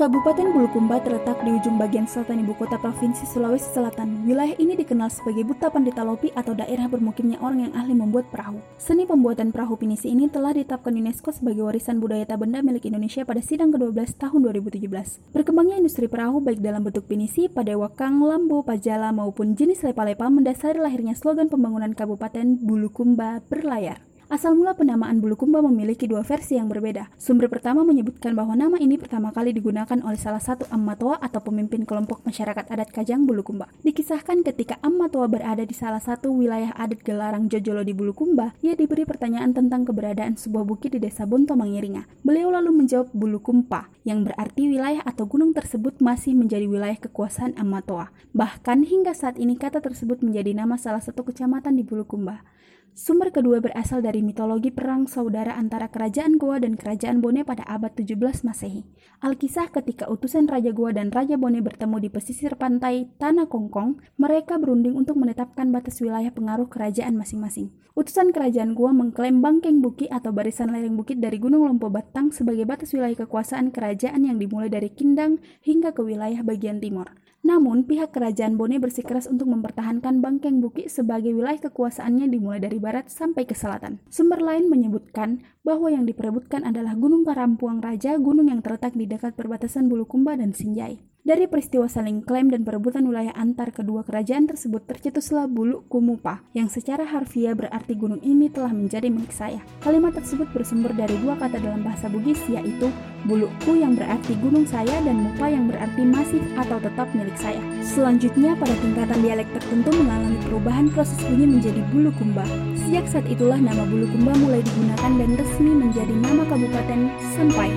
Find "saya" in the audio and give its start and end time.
99.28-99.60, 104.64-104.96, 107.36-107.60